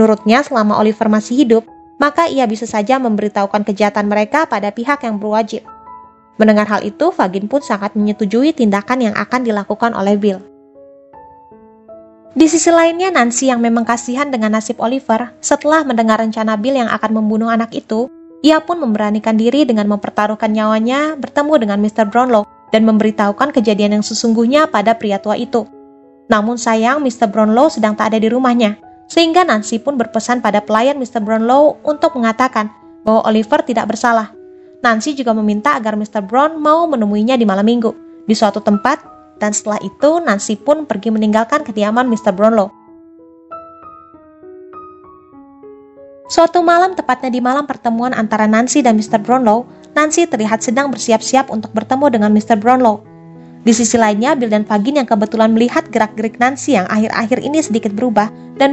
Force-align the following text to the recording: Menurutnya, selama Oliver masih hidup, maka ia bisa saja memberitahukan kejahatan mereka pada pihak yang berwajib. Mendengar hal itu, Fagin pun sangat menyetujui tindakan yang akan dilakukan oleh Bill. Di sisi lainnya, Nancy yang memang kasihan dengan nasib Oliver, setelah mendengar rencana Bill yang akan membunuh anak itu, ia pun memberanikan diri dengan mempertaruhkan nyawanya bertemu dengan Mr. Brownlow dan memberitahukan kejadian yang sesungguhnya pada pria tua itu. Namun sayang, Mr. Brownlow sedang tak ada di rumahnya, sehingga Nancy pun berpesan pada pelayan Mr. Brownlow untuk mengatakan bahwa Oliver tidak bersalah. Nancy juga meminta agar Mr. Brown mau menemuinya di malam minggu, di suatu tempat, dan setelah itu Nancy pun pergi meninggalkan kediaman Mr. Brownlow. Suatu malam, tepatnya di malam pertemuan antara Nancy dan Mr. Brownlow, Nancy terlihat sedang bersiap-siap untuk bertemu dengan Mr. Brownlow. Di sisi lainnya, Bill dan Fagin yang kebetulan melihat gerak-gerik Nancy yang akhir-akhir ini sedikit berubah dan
Menurutnya, 0.00 0.40
selama 0.40 0.80
Oliver 0.80 1.12
masih 1.12 1.44
hidup, 1.44 1.68
maka 2.00 2.24
ia 2.24 2.48
bisa 2.48 2.64
saja 2.64 2.96
memberitahukan 2.96 3.68
kejahatan 3.68 4.08
mereka 4.08 4.48
pada 4.48 4.72
pihak 4.72 5.04
yang 5.04 5.20
berwajib. 5.20 5.60
Mendengar 6.40 6.64
hal 6.72 6.80
itu, 6.88 7.12
Fagin 7.12 7.44
pun 7.52 7.60
sangat 7.60 7.92
menyetujui 7.92 8.56
tindakan 8.56 9.04
yang 9.04 9.12
akan 9.12 9.44
dilakukan 9.44 9.92
oleh 9.92 10.16
Bill. 10.16 10.40
Di 12.32 12.48
sisi 12.48 12.72
lainnya, 12.72 13.12
Nancy 13.12 13.52
yang 13.52 13.60
memang 13.60 13.84
kasihan 13.84 14.32
dengan 14.32 14.56
nasib 14.56 14.80
Oliver, 14.80 15.36
setelah 15.44 15.84
mendengar 15.84 16.16
rencana 16.16 16.56
Bill 16.56 16.80
yang 16.80 16.88
akan 16.88 17.20
membunuh 17.20 17.52
anak 17.52 17.68
itu, 17.76 18.08
ia 18.40 18.56
pun 18.56 18.80
memberanikan 18.80 19.36
diri 19.36 19.68
dengan 19.68 19.84
mempertaruhkan 19.84 20.48
nyawanya 20.48 21.12
bertemu 21.20 21.60
dengan 21.60 21.78
Mr. 21.84 22.08
Brownlow 22.08 22.48
dan 22.72 22.88
memberitahukan 22.88 23.52
kejadian 23.52 24.00
yang 24.00 24.04
sesungguhnya 24.06 24.64
pada 24.64 24.96
pria 24.96 25.20
tua 25.20 25.36
itu. 25.36 25.68
Namun 26.32 26.56
sayang, 26.56 27.04
Mr. 27.04 27.28
Brownlow 27.28 27.68
sedang 27.68 27.92
tak 27.92 28.16
ada 28.16 28.18
di 28.24 28.32
rumahnya, 28.32 28.80
sehingga 29.10 29.42
Nancy 29.42 29.82
pun 29.82 29.98
berpesan 29.98 30.38
pada 30.38 30.62
pelayan 30.62 30.96
Mr. 30.96 31.18
Brownlow 31.18 31.82
untuk 31.82 32.14
mengatakan 32.14 32.70
bahwa 33.02 33.26
Oliver 33.26 33.66
tidak 33.66 33.90
bersalah. 33.90 34.30
Nancy 34.80 35.18
juga 35.18 35.34
meminta 35.34 35.74
agar 35.76 35.98
Mr. 35.98 36.24
Brown 36.24 36.56
mau 36.56 36.86
menemuinya 36.86 37.34
di 37.34 37.44
malam 37.44 37.66
minggu, 37.66 37.92
di 38.24 38.32
suatu 38.32 38.62
tempat, 38.62 39.02
dan 39.42 39.50
setelah 39.50 39.82
itu 39.82 40.22
Nancy 40.22 40.56
pun 40.56 40.86
pergi 40.86 41.10
meninggalkan 41.10 41.66
kediaman 41.66 42.06
Mr. 42.06 42.32
Brownlow. 42.32 42.70
Suatu 46.30 46.62
malam, 46.62 46.94
tepatnya 46.94 47.26
di 47.26 47.42
malam 47.42 47.66
pertemuan 47.66 48.14
antara 48.14 48.46
Nancy 48.46 48.86
dan 48.86 48.94
Mr. 48.94 49.18
Brownlow, 49.18 49.66
Nancy 49.98 50.30
terlihat 50.30 50.62
sedang 50.62 50.94
bersiap-siap 50.94 51.50
untuk 51.50 51.74
bertemu 51.74 52.06
dengan 52.06 52.30
Mr. 52.30 52.54
Brownlow. 52.54 53.02
Di 53.66 53.72
sisi 53.74 53.98
lainnya, 53.98 54.38
Bill 54.38 54.52
dan 54.52 54.62
Fagin 54.62 55.02
yang 55.02 55.08
kebetulan 55.08 55.50
melihat 55.50 55.90
gerak-gerik 55.90 56.38
Nancy 56.38 56.78
yang 56.78 56.86
akhir-akhir 56.86 57.42
ini 57.42 57.58
sedikit 57.60 57.92
berubah 57.92 58.30
dan 58.60 58.68